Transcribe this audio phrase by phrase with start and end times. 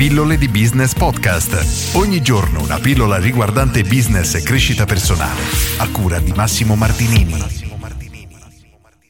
[0.00, 1.94] Pillole di Business Podcast.
[1.94, 5.42] Ogni giorno una pillola riguardante business e crescita personale.
[5.76, 7.34] A cura di Massimo Martinini.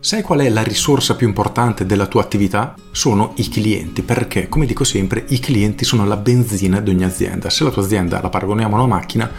[0.00, 2.74] Sai qual è la risorsa più importante della tua attività?
[2.90, 7.48] Sono i clienti, perché, come dico sempre, i clienti sono la benzina di ogni azienda.
[7.48, 9.30] Se la tua azienda la paragoniamo a una macchina,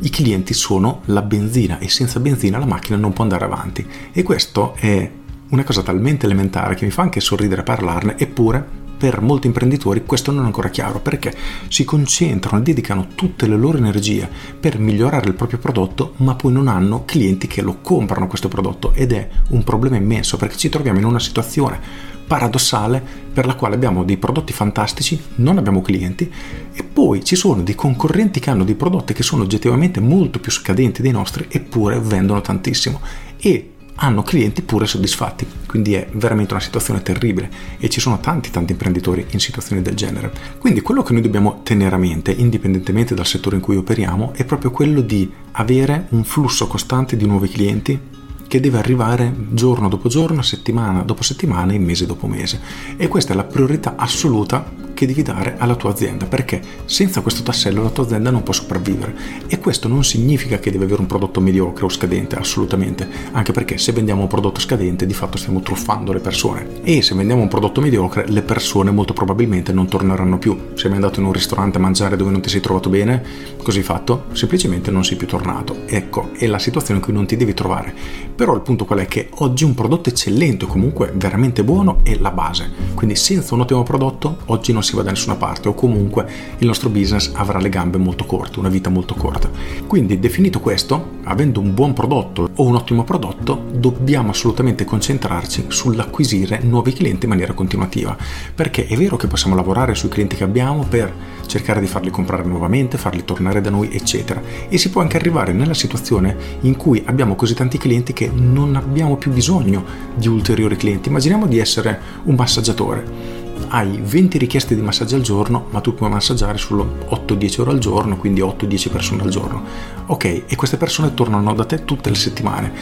[0.00, 3.86] i clienti sono la benzina e senza benzina la macchina non può andare avanti.
[4.12, 5.10] E questo è
[5.50, 10.04] una cosa talmente elementare che mi fa anche sorridere a parlarne, eppure per molti imprenditori
[10.04, 11.34] questo non è ancora chiaro perché
[11.68, 14.28] si concentrano e dedicano tutte le loro energie
[14.58, 18.92] per migliorare il proprio prodotto, ma poi non hanno clienti che lo comprano questo prodotto
[18.92, 23.76] ed è un problema immenso perché ci troviamo in una situazione paradossale per la quale
[23.76, 26.30] abbiamo dei prodotti fantastici, non abbiamo clienti
[26.72, 30.50] e poi ci sono dei concorrenti che hanno dei prodotti che sono oggettivamente molto più
[30.50, 33.00] scadenti dei nostri eppure vendono tantissimo.
[33.38, 38.50] E hanno clienti pure soddisfatti, quindi è veramente una situazione terribile e ci sono tanti
[38.50, 40.32] tanti imprenditori in situazioni del genere.
[40.58, 44.44] Quindi quello che noi dobbiamo tenere a mente, indipendentemente dal settore in cui operiamo, è
[44.44, 47.98] proprio quello di avere un flusso costante di nuovi clienti
[48.46, 52.60] che deve arrivare giorno dopo giorno, settimana dopo settimana e mese dopo mese.
[52.96, 57.42] E questa è la priorità assoluta che devi dare alla tua azienda, perché senza questo
[57.42, 59.14] tassello la tua azienda non può sopravvivere.
[59.46, 63.76] E questo non significa che devi avere un prodotto mediocre o scadente, assolutamente, anche perché
[63.76, 66.80] se vendiamo un prodotto scadente di fatto stiamo truffando le persone.
[66.82, 70.58] E se vendiamo un prodotto mediocre le persone molto probabilmente non torneranno più.
[70.72, 73.22] Se mai andato in un ristorante a mangiare dove non ti sei trovato bene,
[73.62, 75.82] così fatto, semplicemente non sei più tornato.
[75.84, 77.94] Ecco, è la situazione in cui non ti devi trovare.
[78.34, 79.06] Però il punto qual è?
[79.06, 82.70] Che oggi un prodotto eccellente, comunque veramente buono, è la base.
[82.94, 86.26] Quindi senza un ottimo prodotto oggi non si va da nessuna parte o comunque
[86.58, 89.50] il nostro business avrà le gambe molto corte, una vita molto corta.
[89.86, 96.60] Quindi definito questo, avendo un buon prodotto o un ottimo prodotto, dobbiamo assolutamente concentrarci sull'acquisire
[96.62, 98.16] nuovi clienti in maniera continuativa,
[98.54, 101.12] perché è vero che possiamo lavorare sui clienti che abbiamo per
[101.46, 104.40] cercare di farli comprare nuovamente, farli tornare da noi, eccetera.
[104.68, 108.76] E si può anche arrivare nella situazione in cui abbiamo così tanti clienti che non
[108.76, 111.08] abbiamo più bisogno di ulteriori clienti.
[111.08, 113.35] Immaginiamo di essere un massaggiatore
[113.68, 117.78] hai 20 richieste di massaggio al giorno, ma tu puoi massaggiare solo 8-10 ore al
[117.78, 119.62] giorno, quindi 8-10 persone al giorno.
[120.06, 122.72] Ok, e queste persone tornano da te tutte le settimane.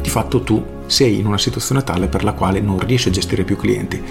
[0.00, 3.44] Di fatto tu sei in una situazione tale per la quale non riesci a gestire
[3.44, 4.02] più clienti.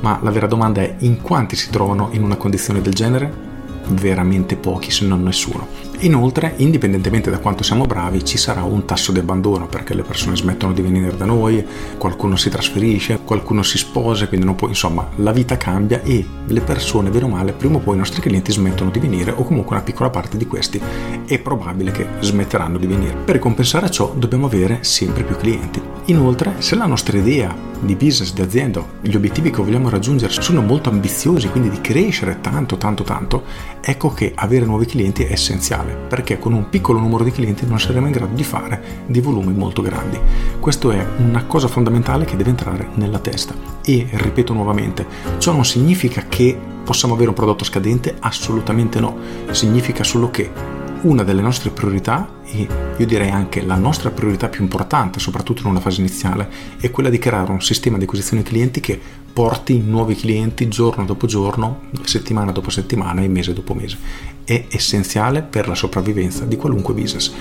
[0.00, 3.55] Ma la vera domanda è in quanti si trovano in una condizione del genere?
[3.88, 5.66] Veramente pochi, se non nessuno.
[6.00, 10.36] Inoltre, indipendentemente da quanto siamo bravi, ci sarà un tasso di abbandono perché le persone
[10.36, 11.64] smettono di venire da noi,
[11.96, 16.60] qualcuno si trasferisce, qualcuno si sposa, quindi non può, insomma, la vita cambia e le
[16.60, 19.74] persone, vero o male, prima o poi i nostri clienti smettono di venire o comunque
[19.74, 20.80] una piccola parte di questi
[21.24, 23.14] è probabile che smetteranno di venire.
[23.14, 25.80] Per compensare ciò dobbiamo avere sempre più clienti.
[26.06, 30.62] Inoltre, se la nostra idea di business, di azienda, gli obiettivi che vogliamo raggiungere sono
[30.62, 33.44] molto ambiziosi, quindi di crescere tanto, tanto, tanto,
[33.80, 37.80] ecco che avere nuovi clienti è essenziale, perché con un piccolo numero di clienti non
[37.80, 40.18] saremo in grado di fare di volumi molto grandi.
[40.60, 43.54] Questo è una cosa fondamentale che deve entrare nella testa.
[43.84, 45.06] E, ripeto nuovamente,
[45.38, 48.16] ciò non significa che possiamo avere un prodotto scadente?
[48.20, 49.16] Assolutamente no.
[49.50, 50.75] Significa solo che
[51.06, 55.68] una delle nostre priorità e io direi anche la nostra priorità più importante, soprattutto in
[55.68, 56.48] una fase iniziale,
[56.80, 59.00] è quella di creare un sistema di acquisizione clienti che
[59.32, 63.96] porti nuovi clienti giorno dopo giorno, settimana dopo settimana e mese dopo mese.
[64.44, 67.32] È essenziale per la sopravvivenza di qualunque business.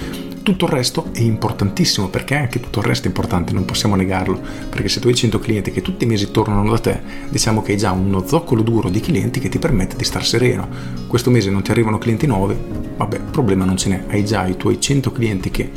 [0.46, 4.40] Tutto il resto è importantissimo perché anche tutto il resto è importante, non possiamo negarlo,
[4.70, 7.72] perché se tu hai 100 clienti che tutti i mesi tornano da te, diciamo che
[7.72, 10.68] hai già uno zoccolo duro di clienti che ti permette di star sereno.
[11.08, 12.56] Questo mese non ti arrivano clienti nuovi,
[12.96, 15.72] vabbè, problema non ce n'è, hai già i tuoi 100 clienti che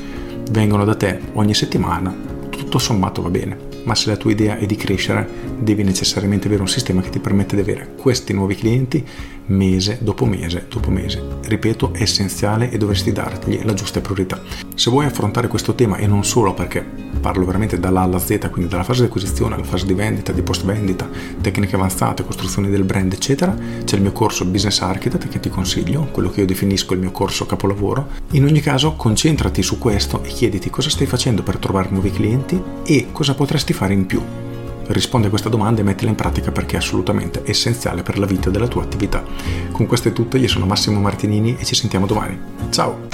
[0.50, 2.14] vengono da te ogni settimana,
[2.50, 3.56] tutto sommato va bene.
[3.84, 5.26] Ma se la tua idea è di crescere,
[5.58, 9.02] devi necessariamente avere un sistema che ti permette di avere questi nuovi clienti
[9.48, 11.22] mese dopo mese dopo mese.
[11.44, 14.40] Ripeto, è essenziale e dovresti dargli la giusta priorità.
[14.74, 16.84] Se vuoi affrontare questo tema e non solo perché
[17.20, 20.42] parlo veramente dall'A alla Z, quindi dalla fase di acquisizione alla fase di vendita, di
[20.42, 21.08] post vendita,
[21.40, 26.08] tecniche avanzate, costruzione del brand, eccetera, c'è il mio corso Business Architect che ti consiglio,
[26.12, 28.08] quello che io definisco il mio corso capolavoro.
[28.32, 32.60] In ogni caso, concentrati su questo e chiediti cosa stai facendo per trovare nuovi clienti
[32.84, 34.47] e cosa potresti fare in più.
[34.88, 38.48] Rispondi a questa domanda e mettila in pratica perché è assolutamente essenziale per la vita
[38.48, 39.22] della tua attività.
[39.70, 42.40] Con questo è tutto, io sono Massimo Martinini e ci sentiamo domani.
[42.70, 43.06] Ciao!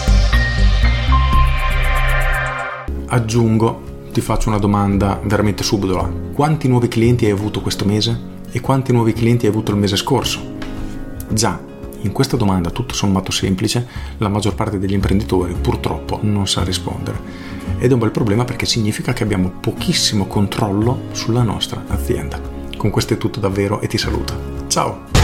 [3.06, 3.82] Aggiungo,
[4.12, 6.08] ti faccio una domanda veramente subdola.
[6.32, 8.32] Quanti nuovi clienti hai avuto questo mese?
[8.52, 10.52] E quanti nuovi clienti hai avuto il mese scorso?
[11.28, 11.60] Già,
[12.04, 13.86] in questa domanda tutto sommato semplice,
[14.18, 18.66] la maggior parte degli imprenditori purtroppo non sa rispondere ed è un bel problema perché
[18.66, 22.40] significa che abbiamo pochissimo controllo sulla nostra azienda.
[22.76, 24.66] Con questo è tutto davvero e ti saluto.
[24.68, 25.23] Ciao!